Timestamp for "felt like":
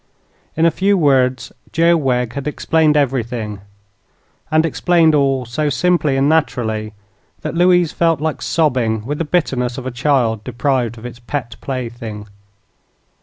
7.91-8.41